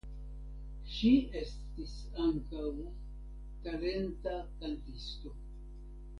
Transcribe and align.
Ŝi 0.93 1.11
estis 1.41 1.93
ankaŭ 2.23 2.65
talenta 3.69 4.35
kantisto. 4.63 5.37